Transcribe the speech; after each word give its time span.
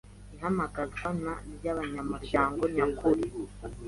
ihamagazwa 0.35 1.07
na 1.23 1.33
cy 1.59 1.67
abanyamuryango 1.73 2.61
nyakuri 2.75 3.23